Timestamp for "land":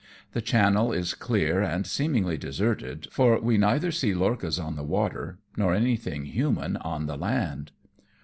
7.17-7.71